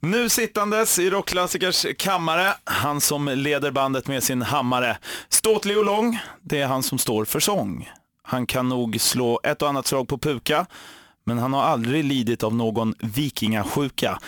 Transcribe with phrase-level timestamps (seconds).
[0.00, 4.98] Nu sittandes i rockklassikers kammare, han som leder bandet med sin hammare.
[5.28, 7.90] Ståtlig och lång, det är han som står för sång.
[8.22, 10.66] Han kan nog slå ett och annat slag på puka,
[11.28, 12.94] men han har aldrig lidit av någon
[13.42, 14.18] vikingasjuka.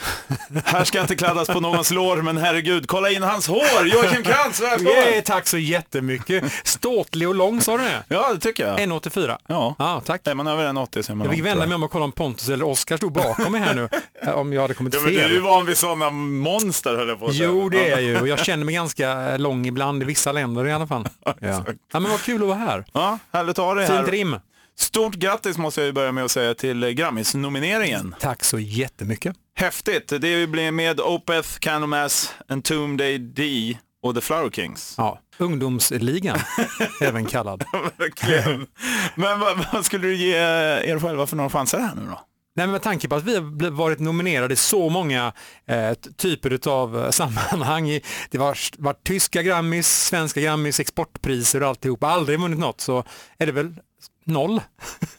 [0.64, 3.86] Här ska inte kladdas på någons lår, men herregud, kolla in hans hår!
[3.92, 4.92] Joakim Krantz, välkommen!
[4.92, 6.44] Yay, tack så jättemycket.
[6.64, 8.04] Ståtlig och lång sa du det?
[8.08, 8.78] Ja, det tycker jag.
[8.80, 9.36] 1,84.
[9.46, 9.74] Ja.
[9.78, 10.26] Ja, tack.
[10.26, 12.04] Är man över en 80 så är man Jag fick vända mig om och kolla
[12.04, 13.88] om Pontus eller Oskar stod bakom mig här nu.
[14.22, 15.42] eh, Om jag hade kommit Ja, men du är ju fel.
[15.42, 17.44] van vid sådana monster höll jag på att säga.
[17.48, 17.94] Jo, det är Ja.
[17.96, 18.20] jag ju.
[18.20, 21.08] Och jag känner mig ganska lång ibland i vissa länder i alla fall.
[21.40, 22.84] Ja, ja men vad kul att vara här.
[22.92, 24.06] Ja, härligt att ha dig Fint här.
[24.06, 24.36] rim.
[24.80, 28.14] Stort grattis måste jag börja med att säga till Grammis-nomineringen.
[28.20, 29.36] Tack så jättemycket.
[29.54, 30.08] Häftigt.
[30.08, 34.94] Det blir med Opeth, Candlemass, Entombed D och The Flower Kings.
[34.98, 36.38] Ja, ungdomsligan,
[37.00, 37.64] även kallad.
[37.96, 38.66] Verkligen.
[39.14, 42.20] Men vad, vad skulle du ge er själva för några chanser här nu då?
[42.56, 45.32] Nej, men med tanke på att vi har varit nominerade i så många
[45.66, 47.90] eh, typer av sammanhang.
[47.90, 52.04] I, det var, var tyska Grammis, svenska Grammis, exportpriser och alltihop.
[52.04, 53.04] Aldrig vunnit något så
[53.38, 53.74] är det väl
[54.24, 54.60] noll.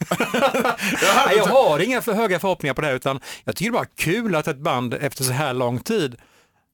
[1.16, 3.86] Nej, jag har inga för höga förhoppningar på det här utan jag tycker det bara
[3.86, 6.16] kul att ett band efter så här lång tid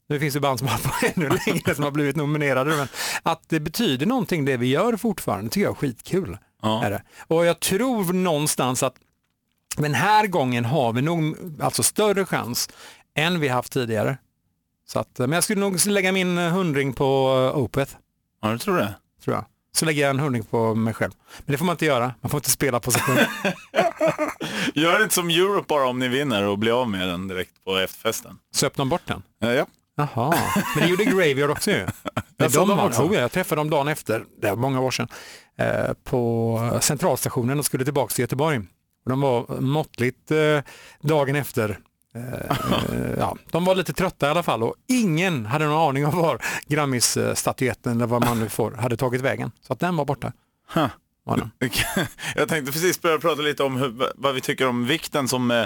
[0.10, 2.76] nu finns det band som har på ännu längre som har blivit nominerade.
[2.76, 2.88] Men
[3.24, 6.38] att det betyder någonting det vi gör fortfarande tycker jag är skitkul.
[6.62, 6.84] Ja.
[6.84, 7.04] Är det.
[7.28, 8.96] Och jag tror någonstans att
[9.78, 12.70] den här gången har vi nog alltså större chans
[13.16, 14.18] än vi haft tidigare.
[14.88, 17.06] Så att, men jag skulle nog lägga min hundring på
[17.54, 17.96] eh, Opeth,
[18.42, 18.94] Ja, du tror det?
[19.24, 19.46] tror jag.
[19.78, 21.12] Så lägger jag en hundring på mig själv.
[21.38, 23.28] Men det får man inte göra, man får inte spela på sig själv.
[24.74, 27.78] Gör inte som Europe bara om ni vinner och blir av med den direkt på
[27.78, 28.38] efterfesten.
[28.56, 29.24] Söp de bort den?
[29.40, 29.66] Ja, ja.
[29.98, 30.38] Jaha,
[30.76, 31.88] men det gjorde Graveyard också ju.
[32.50, 33.02] Sa de de också?
[33.02, 35.08] oh, ja, jag träffade dem dagen efter, det var många år sedan,
[35.58, 38.58] eh, på centralstationen och skulle tillbaka till Göteborg.
[39.06, 40.60] Och de var måttligt eh,
[41.02, 41.80] dagen efter.
[42.18, 46.16] Eh, ja, de var lite trötta i alla fall och ingen hade någon aning om
[46.22, 49.52] var Grammis-statyetten eller vad man nu får hade tagit vägen.
[49.68, 50.32] Så att den var borta.
[50.74, 50.88] Huh.
[51.24, 51.50] Var.
[52.36, 55.66] Jag tänkte precis börja prata lite om hur, vad vi tycker om vikten som eh,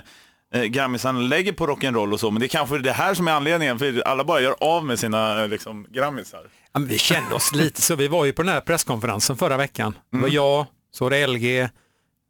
[0.54, 3.32] eh, Grammisarna lägger på rock'n'roll och så, men det är kanske det här som är
[3.32, 6.42] anledningen, för alla bara gör av med sina eh, liksom, Grammisar.
[6.74, 7.96] Ja, vi kände oss lite så.
[7.96, 9.94] Vi var ju på den här presskonferensen förra veckan.
[10.12, 10.34] Det var Mm.
[10.36, 11.70] jag, så var det LG,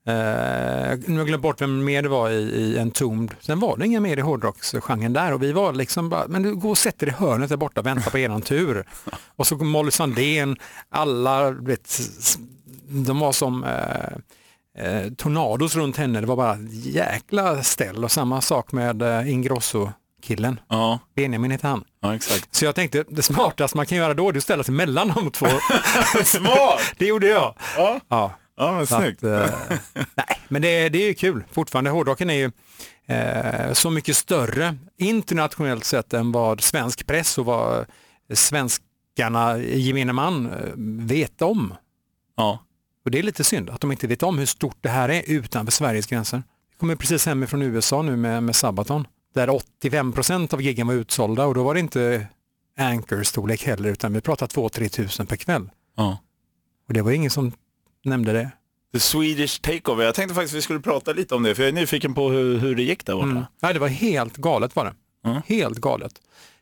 [0.08, 3.36] eh, nu har jag glömt bort vem mer det var i, i Entombed.
[3.40, 6.56] Sen var det inga mer i hårdrocksgenren där och vi var liksom bara, men du
[6.56, 8.88] går och sätter dig i hörnet där borta och väntar på eran tur.
[9.36, 10.58] Och så Molly Sandén,
[10.90, 12.00] alla, vet,
[12.88, 16.22] de var som eh, eh, tornados runt henne.
[16.22, 20.60] Det var bara jäkla ställ och samma sak med eh, Ingrosso-killen.
[20.70, 21.84] Ja, Benjamin heter han.
[22.02, 22.56] ja exakt.
[22.56, 25.32] Så jag tänkte det smartaste man kan göra då är att ställa sig mellan de
[25.32, 25.48] två.
[26.24, 26.82] Smart!
[26.98, 27.56] det gjorde jag.
[27.78, 28.32] Ja, Ja,
[28.66, 29.24] ja men så att, snyggt.
[29.24, 29.54] eh,
[29.94, 31.90] nej, men det, det är ju kul fortfarande.
[31.90, 32.52] Hårdrocken är ju
[33.16, 37.86] eh, så mycket större internationellt sett än vad svensk press och vad
[38.34, 40.74] svenskarna, gemene man, eh,
[41.08, 41.74] vet om.
[42.38, 42.60] Ja.
[43.06, 45.24] Och det är lite synd att de inte vet om hur stort det här är
[45.28, 46.44] utanför Sveriges gränser.
[46.72, 49.48] Jag kommer precis hem från USA nu med, med Sabaton där
[49.82, 52.28] 85% av giggen var utsålda och då var det inte
[52.80, 55.70] Anchor-storlek heller utan vi pratade 2-3 tusen per kväll.
[55.98, 56.18] ja.
[56.88, 57.52] Och det var ingen som
[58.04, 58.52] nämnde det.
[58.94, 60.06] The Swedish Takeover.
[60.06, 62.58] Jag tänkte faktiskt vi skulle prata lite om det, för jag är nyfiken på hur,
[62.58, 63.30] hur det gick där borta.
[63.30, 63.44] Mm.
[63.62, 64.94] Nej, det var helt galet var det.
[65.30, 65.42] Mm.
[65.48, 66.14] Helt galet.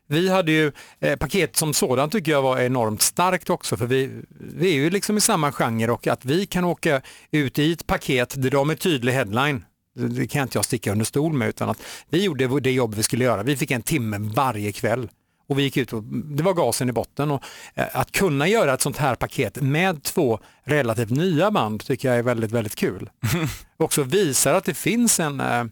[0.06, 4.10] Vi hade ju, eh, paket som sådant tycker jag var enormt starkt också för vi,
[4.38, 7.86] vi är ju liksom i samma genre och att vi kan åka ut i ett
[7.86, 9.64] paket där de är tydlig headline,
[9.94, 12.94] det, det kan inte jag sticka under stol med utan att vi gjorde det jobb
[12.94, 13.42] vi skulle göra.
[13.42, 15.08] Vi fick en timme varje kväll
[15.50, 17.42] och vi gick ut och det var gasen i botten och
[17.74, 22.18] eh, att kunna göra ett sånt här paket med två relativt nya band tycker jag
[22.18, 23.10] är väldigt, väldigt kul.
[23.76, 25.64] också visar att det finns en, eh,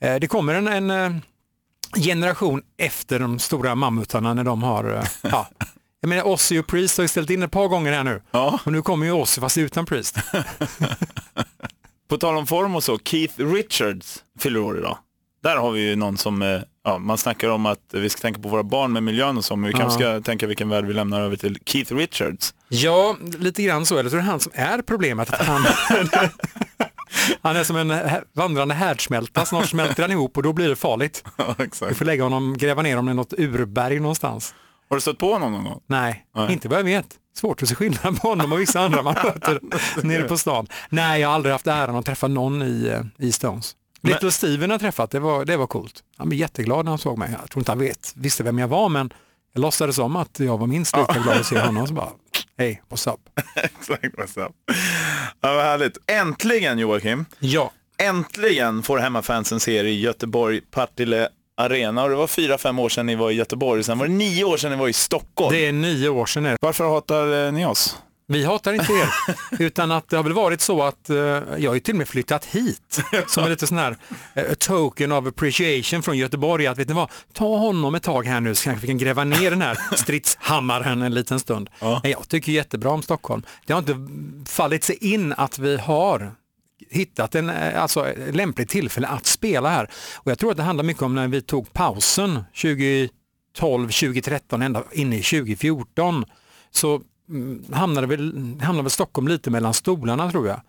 [0.00, 1.22] eh, det kommer en, en
[1.96, 4.84] generation efter de stora mammutarna när de har,
[5.22, 5.48] ja,
[6.00, 8.58] jag menar Ozzy och Priest har ju ställt in ett par gånger här nu Ja.
[8.64, 10.16] och nu kommer ju Ozzy fast utan Priest.
[12.08, 14.98] På tal om form och så, Keith Richards fyller år idag.
[15.42, 18.40] Där har vi ju någon som, eh, ja, man snackar om att vi ska tänka
[18.40, 20.94] på våra barn med miljön och så, men vi kanske ska tänka vilken värld vi
[20.94, 22.54] lämnar över till Keith Richards.
[22.68, 25.30] Ja, lite grann så, eller så är det han som är problemet.
[25.32, 25.64] Att han,
[27.42, 28.00] han är som en
[28.32, 31.24] vandrande härdsmälta, snart smälter han ihop och då blir det farligt.
[31.36, 31.96] Ja, Vi exakt.
[31.96, 34.54] får lägga honom, gräva ner honom i något urberg någonstans.
[34.88, 35.80] Har du stött på honom någon gång?
[35.86, 36.52] Nej, Nej.
[36.52, 37.06] inte vad jag vet.
[37.36, 39.60] Svårt att se skillnad på honom och vissa andra man möter
[40.02, 40.66] nere på stan.
[40.88, 43.74] Nej, jag har aldrig haft äran att träffa någon i, eh, i Stones.
[44.02, 46.02] Little Steven har träffat, det var, det var coolt.
[46.16, 47.36] Han blev jätteglad när han såg mig.
[47.40, 49.12] Jag tror inte han vet, visste vem jag var, men
[49.52, 51.86] jag låtsades om att jag var minst lika glad att se honom.
[51.86, 52.10] Så bara,
[52.58, 53.20] hej, what's up?
[53.56, 54.52] Exakt, what's up?
[55.40, 55.98] Ja, vad härligt.
[56.06, 62.26] Äntligen Joakim, Ja, äntligen får hemmafansen se er i Göteborg, Partille arena och det var
[62.26, 63.84] fyra, fem år sedan ni var i Göteborg.
[63.84, 65.52] Sen var det nio år sedan ni var i Stockholm.
[65.52, 66.56] Det är nio år sedan.
[66.60, 67.96] Varför hatar eh, ni oss?
[68.30, 69.08] Vi hatar inte er,
[69.62, 72.08] utan att det har väl varit så att eh, jag har ju till och med
[72.08, 73.96] flyttat hit som en lite sån här
[74.34, 76.66] eh, token of appreciation från Göteborg.
[76.66, 79.24] Att vet ni vad, ta honom ett tag här nu så kanske vi kan gräva
[79.24, 81.70] ner den här stridshammaren en liten stund.
[81.80, 82.00] Ja.
[82.02, 83.42] Men Jag tycker jättebra om Stockholm.
[83.66, 83.96] Det har inte
[84.52, 86.32] fallit sig in att vi har
[86.90, 89.90] hittat en eh, alltså, ett lämpligt tillfälle att spela här.
[90.14, 94.84] Och jag tror att det handlar mycket om när vi tog pausen 2012, 2013, ända
[94.92, 96.24] in i 2014.
[96.70, 97.02] Så
[97.72, 98.32] hamnade väl,
[98.62, 100.60] hamnade väl Stockholm lite mellan stolarna tror jag.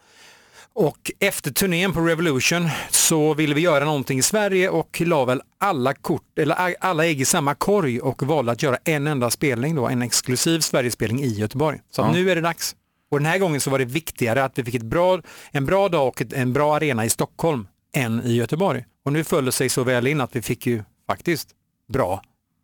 [0.74, 5.42] Och efter turnén på Revolution så ville vi göra någonting i Sverige och la väl
[5.58, 9.76] alla kort, eller alla ägg i samma korg och valde att göra en enda spelning
[9.76, 11.80] då, en exklusiv Sverigespelning i Göteborg.
[11.92, 12.12] Så Ja.
[12.12, 12.76] nu är det dags.
[13.12, 15.22] Och den här gången så var det viktigare att vi fick ett bra,
[15.52, 18.86] en bra dag och en bra arena i Stockholm än i Göteborg.
[19.06, 21.50] Och nu föll det sig så väl in att vi fick ju faktiskt
[21.94, 22.22] bra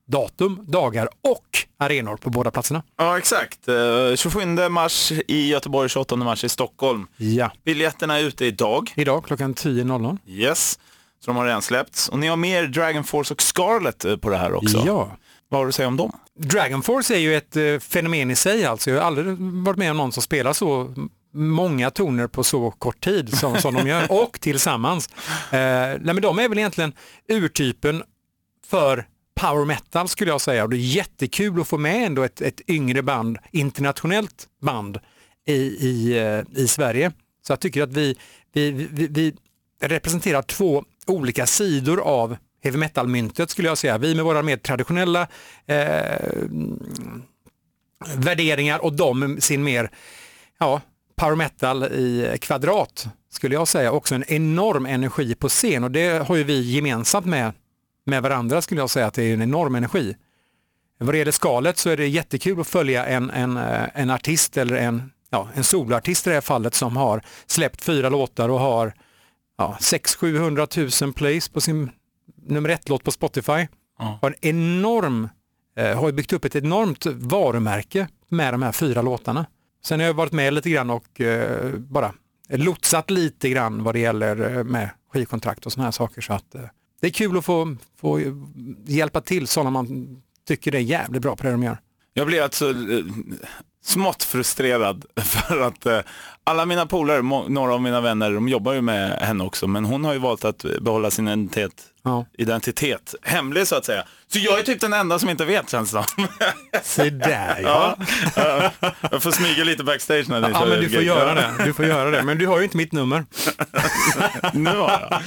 [0.07, 1.46] datum, dagar och
[1.78, 2.84] arenor på båda platserna.
[2.98, 3.68] Ja, exakt.
[3.68, 7.07] Eh, 27 mars i Göteborg, 28 mars i Stockholm.
[7.18, 8.94] Ja, Biljetterna är ute idag.
[8.96, 10.18] idag klockan 10.00.
[10.28, 10.80] Yes.
[11.19, 12.10] Så de har redan släppts.
[12.10, 14.84] Och ni har mer Dragon Force och Scarlet eh, på det här också.
[14.86, 15.18] Ja.
[15.50, 16.12] Vad har du att säga om dem?
[16.40, 18.92] Dragon Force är ju ett eh, fenomen i sig alltså.
[18.92, 20.94] Jag har aldrig varit med om någon som spelar så
[21.34, 25.10] många toner på så kort tid som, som de gör och tillsammans.
[25.52, 26.94] Eh, nej, men de är väl egentligen
[27.30, 28.04] urtypen
[28.68, 29.06] för
[29.41, 32.61] power metal skulle jag säga och det är jättekul att få med ändå ett, ett
[32.69, 34.99] yngre band, internationellt band
[35.47, 37.11] i, i, eh, i Sverige.
[37.47, 38.17] Så jag tycker att vi,
[38.53, 39.33] vi, vi, vi
[39.81, 43.97] representerar två olika sidor av heavy metal-myntet skulle jag säga.
[43.97, 45.27] Vi med våra mer traditionella
[45.65, 46.43] eh,
[48.15, 49.91] värderingar och de med sin mer
[50.59, 50.81] ja,
[51.15, 53.91] power metal i kvadrat skulle jag säga.
[53.91, 57.53] Också en enorm energi på scen och det har ju vi gemensamt med,
[58.06, 60.16] med varandra skulle jag säga att det är en enorm energi.
[60.98, 64.57] Vad det gäller skalet så är det jättekul att följa en, en, eh, en artist
[64.57, 68.60] eller en, ja, en soloartist i det här fallet som har släppt fyra låtar och
[68.60, 68.94] har
[69.57, 71.92] ja, 600-700 000 plays på sin
[72.48, 73.68] nummer ett-låt på Spotify.
[74.00, 74.19] Ja.
[74.22, 75.30] Har en enorm,
[75.78, 79.46] eh, har byggt upp ett enormt varumärke med de här fyra låtarna.
[79.86, 82.13] Sen har jag varit med lite grann och eh, bara
[82.50, 86.22] lotsat lite grann vad det gäller eh, med skivkontrakt och sådana här saker.
[86.22, 86.62] Så att, eh,
[87.06, 88.22] det är kul att få, få
[88.86, 90.07] hjälpa till sådana man
[90.48, 91.78] tycker det är jävligt bra på det de gör.
[92.13, 92.75] Jag blir alltså eh,
[93.84, 96.00] smått frustrerad för att eh,
[96.44, 100.06] alla mina polare, några av mina vänner, de jobbar ju med henne också, men hon
[100.06, 102.25] har ju valt att behålla sin identitet, Ja.
[102.38, 104.04] identitet hemlig så att säga.
[104.28, 106.06] Så jag är typ den enda som inte vet känns det.
[106.84, 107.98] Se där ja.
[108.36, 108.72] Ja.
[109.12, 111.54] jag får smyga lite backstage när ni Ja men du får göra det.
[111.66, 112.24] Du får göra det.
[112.24, 113.25] Men du har ju inte mitt nummer.
[114.54, 115.22] Nu har jag.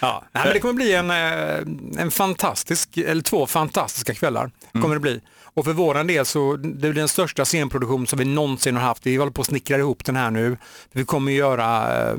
[0.00, 4.50] Ja, nej, men det kommer bli en, eh, en fantastisk, eller två fantastiska kvällar.
[4.72, 5.20] kommer det bli.
[5.42, 9.06] Och för våran del så det blir den största scenproduktion som vi någonsin har haft.
[9.06, 10.56] Vi håller på att snickra ihop den här nu.
[10.92, 12.14] Vi kommer att göra eh,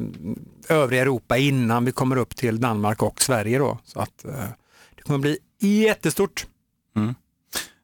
[0.69, 3.77] övriga Europa innan vi kommer upp till Danmark och Sverige då.
[3.85, 4.31] Så att eh,
[4.95, 6.45] det kommer bli jättestort.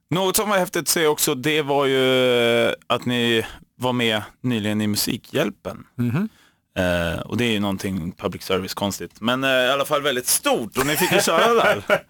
[0.10, 3.46] Något som var häftigt att se också, det var ju att ni
[3.76, 5.84] var med nyligen i Musikhjälpen.
[5.96, 6.30] Mhm.
[6.78, 10.28] Eh, och det är ju någonting public service konstigt, men eh, i alla fall väldigt
[10.28, 11.84] stort och ni fick ju köra där.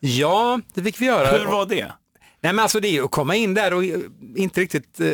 [0.00, 1.38] Ja, det fick vi göra.
[1.38, 1.92] Hur var det?
[2.40, 3.98] Nej men alltså det är ju att komma in där och eh,
[4.36, 5.06] inte riktigt, eh,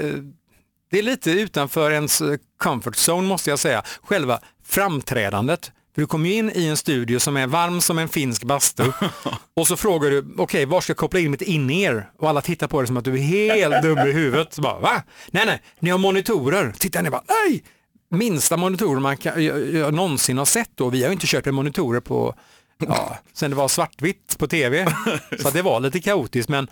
[0.90, 3.82] det är lite utanför ens eh, comfort zone måste jag säga.
[4.02, 5.72] Själva framträdandet.
[5.94, 8.84] För du kommer ju in i en studio som är varm som en finsk bastu
[9.56, 12.10] och så frågar du, okej var ska jag koppla in mitt in-ear?
[12.18, 13.22] Och alla tittar på dig som att du är
[13.54, 14.54] helt dum i huvudet.
[14.54, 15.02] Så bara, Va?
[15.30, 16.72] Nej nej, ni har monitorer.
[16.78, 17.64] Tittar ni bara, nej!
[18.12, 20.90] Minsta monitorer man kan, jag, jag någonsin har sett då.
[20.90, 22.34] Vi har ju inte köpt monitorer på,
[22.78, 24.86] ja, sen det var svartvitt på tv.
[25.38, 26.68] Så det var lite kaotiskt men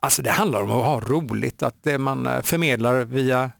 [0.00, 3.50] Alltså det handlar om att ha roligt, att det man eh, förmedlar via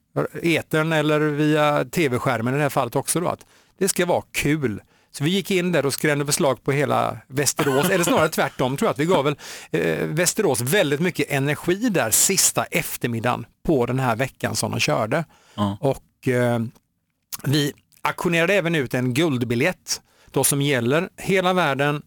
[0.43, 3.47] etern eller via tv-skärmen i det här fallet också då, att
[3.79, 4.83] det ska vara kul.
[5.11, 8.87] Så vi gick in där och skrämde beslag på hela Västerås, eller snarare tvärtom tror
[8.87, 9.37] jag att vi gav väl
[9.71, 15.25] eh, Västerås väldigt mycket energi där sista eftermiddagen på den här veckan som de körde.
[15.55, 15.79] Ja.
[15.81, 16.59] Och eh,
[17.45, 22.03] vi auktionerade även ut en guldbiljett då som gäller hela världen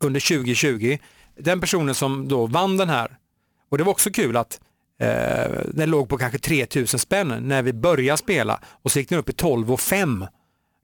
[0.00, 0.98] under 2020.
[1.36, 3.18] Den personen som då vann den här,
[3.68, 4.60] och det var också kul att
[5.00, 9.18] eh, den låg på kanske 3000 spänn när vi började spela och så gick den
[9.18, 10.26] upp i 12 och 5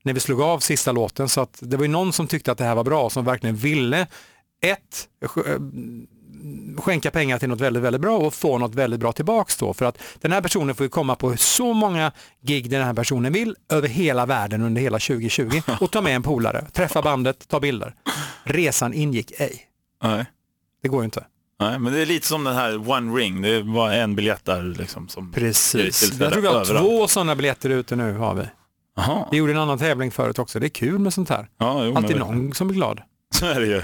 [0.05, 1.29] när vi slog av sista låten.
[1.29, 3.57] Så att det var ju någon som tyckte att det här var bra, som verkligen
[3.57, 4.07] ville
[4.61, 5.53] ett, eh,
[6.79, 9.75] skänka pengar till något väldigt, väldigt bra och få något väldigt bra tillbaks då.
[9.75, 13.33] För att den här personen får ju komma på så många gig den här personen
[13.33, 17.61] vill över hela världen under hela 2020 och ta med en polare, träffa bandet, ta
[17.61, 17.95] bilder.
[18.45, 19.63] Resan ingick ej.
[20.03, 20.25] Nej.
[20.83, 21.25] Det går ju inte.
[21.61, 24.63] Nej, men det är lite som den här One Ring, det var en biljett där
[24.63, 25.33] liksom som...
[25.33, 26.21] Precis.
[26.21, 26.87] Jag tror vi har överallt.
[26.89, 28.43] två sådana biljetter ute nu har vi.
[28.97, 29.29] Jaha.
[29.31, 30.61] Vi gjorde en annan tävling förut också.
[30.61, 31.49] Det är kul med sånt här.
[31.59, 33.03] Ja, jo, Alltid någon som blir glad.
[33.35, 33.83] Så är det ju.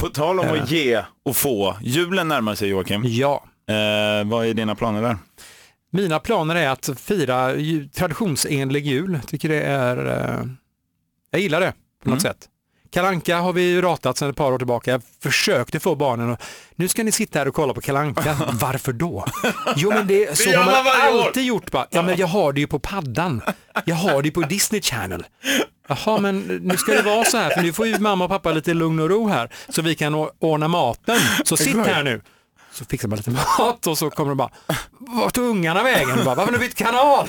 [0.00, 3.02] På tal om att ge och få, julen närmar sig Joakim.
[3.06, 3.44] Ja.
[3.68, 5.16] Eh, vad är dina planer där?
[5.92, 9.12] Mina planer är att fira ju- traditionsenlig jul.
[9.12, 10.06] Jag tycker det är...
[10.06, 10.44] Eh,
[11.30, 12.32] jag gillar det på något Mm.
[12.34, 12.46] sätt.
[12.92, 14.90] Kalanka har vi ju ratat sedan ett par år tillbaka.
[14.90, 16.42] Jag försökte få barnen att,
[16.74, 18.36] nu ska ni sitta här och kolla på Kalanka.
[18.52, 19.24] Varför då?
[19.76, 21.70] Jo men det, så gör har man alltid gjort.
[21.70, 21.86] Bara.
[21.90, 23.42] Ja men jag har det ju på paddan.
[23.84, 25.24] Jag har det ju på Disney Channel.
[25.90, 28.52] Jaha men nu ska det vara så här för nu får ju mamma och pappa
[28.52, 31.18] lite lugn och ro här så vi kan ordna maten.
[31.44, 32.20] Så sitt här nu.
[32.72, 34.50] Så fixar man lite mat och så kommer de bara,
[34.98, 36.18] vart tog ungarna vägen?
[36.18, 37.28] Och Bara, Varför har du bytt kanal?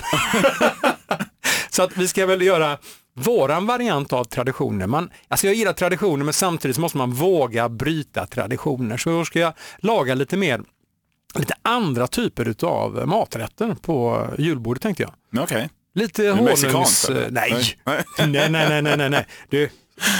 [1.70, 2.78] så att vi ska väl göra
[3.14, 4.86] våran variant av traditioner.
[4.86, 8.96] Man, alltså jag gillar traditioner men samtidigt så måste man våga bryta traditioner.
[8.96, 10.62] Så då ska jag laga lite mer,
[11.34, 15.42] lite andra typer av maträtter på julbordet tänkte jag.
[15.42, 15.68] Okej.
[15.94, 17.04] Lite honungs...
[17.08, 17.30] eller?
[17.30, 17.52] Nej.
[17.84, 18.04] Nej.
[18.18, 19.26] nej, nej, nej, nej, nej.
[19.48, 19.68] Du,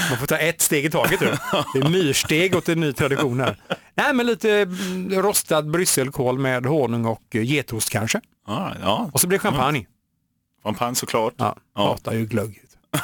[0.09, 1.19] man får ta ett steg i taget.
[1.19, 1.25] Du.
[1.73, 3.61] Det är myrsteg åt en ny tradition här.
[3.95, 8.21] Nej, men lite mm, rostad brysselkål med honung och eh, getost kanske.
[8.47, 9.09] Ja, ja.
[9.13, 9.85] Och så blir det champagne.
[10.63, 11.33] champagne såklart.
[11.37, 11.87] Ja, Ja.
[11.87, 12.59] hatar ju glögg.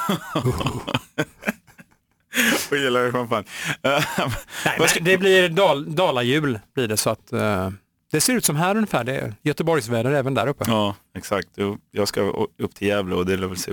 [2.71, 3.43] Och gillar champagne.
[3.83, 4.03] Eh,
[4.65, 7.69] Nej, men det blir dal, dalarjul blir det så att eh,
[8.11, 9.03] det ser ut som här ungefär.
[9.03, 10.63] Det är Göteborgsväder även där uppe.
[10.67, 11.49] ja, exakt.
[11.91, 12.21] Jag ska
[12.57, 13.71] upp till Gävle och det lär väl se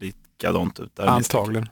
[0.00, 1.06] likadant ut där.
[1.06, 1.68] Antagligen.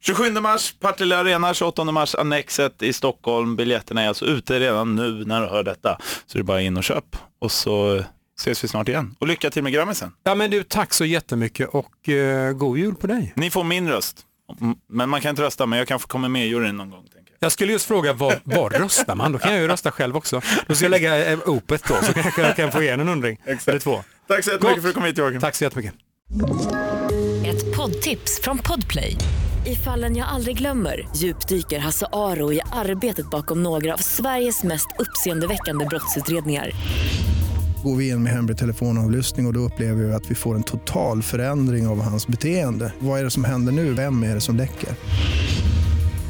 [0.00, 3.56] 27 mars, Partille Arena, 28 mars, Annexet i Stockholm.
[3.56, 5.98] Biljetterna är alltså ute redan nu när du hör detta.
[6.26, 7.16] Så det är bara in och köp.
[7.38, 8.02] Och så
[8.38, 9.16] ses vi snart igen.
[9.18, 10.12] Och lycka till med Grammisen.
[10.24, 13.32] Ja, men du, tack så jättemycket och eh, god jul på dig.
[13.36, 14.20] Ni får min röst.
[14.60, 17.04] Mm, Men man kan inte rösta, men jag kanske kommer med i juryn någon gång.
[17.38, 17.52] Jag.
[17.52, 19.32] Skulle just fråga var, var röstar man?
[19.32, 20.40] Då kan jag ju rösta själv också.
[20.66, 23.40] Då ska jag lägga eh, opet då så kanske jag kan få igen en undring.
[23.66, 24.04] Eller två.
[24.28, 24.82] Tack så jättemycket Gott.
[24.82, 25.40] för att du kom hit Joakim.
[25.40, 25.94] Tack så jättemycket.
[27.46, 29.16] Ett poddtips från Podplay.
[29.66, 34.86] I fallen jag aldrig glömmer djupdyker Hasse Aro i arbetet bakom några av Sveriges mest
[34.98, 36.70] uppseendeväckande brottsutredningar.
[37.84, 40.62] Går vi in med hemlig telefonavlyssning och, och då upplever vi att vi får en
[40.62, 42.92] total förändring av hans beteende.
[42.98, 43.92] Vad är det som händer nu?
[43.92, 44.88] Vem är det som läcker?